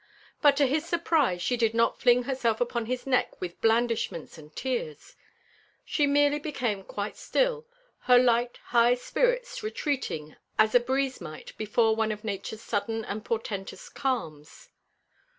But 0.41 0.57
to 0.57 0.65
his 0.65 0.83
surprise 0.83 1.43
she 1.43 1.55
did 1.55 1.75
not 1.75 1.99
fling 2.01 2.23
herself 2.23 2.59
upon 2.59 2.87
his 2.87 3.05
neck 3.05 3.39
with 3.39 3.61
blandishments 3.61 4.35
and 4.35 4.51
tears. 4.55 5.15
She 5.85 6.07
merely 6.07 6.39
became 6.39 6.83
quite 6.83 7.15
still, 7.15 7.67
her 8.05 8.17
light 8.17 8.57
high 8.69 8.95
spirits 8.95 9.61
retreating 9.61 10.37
as 10.57 10.73
a 10.73 10.79
breeze 10.79 11.21
might 11.21 11.55
before 11.55 11.95
one 11.95 12.11
of 12.11 12.23
Nature's 12.23 12.63
sudden 12.63 13.05
and 13.05 13.23
portentous 13.23 13.89
calms. 13.89 14.69